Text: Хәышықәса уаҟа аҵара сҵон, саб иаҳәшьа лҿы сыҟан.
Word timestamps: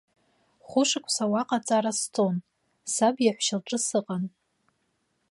Хәышықәса 0.67 1.25
уаҟа 1.31 1.57
аҵара 1.61 1.91
сҵон, 1.99 2.35
саб 2.93 3.15
иаҳәшьа 3.21 3.57
лҿы 3.59 3.77
сыҟан. 3.85 4.23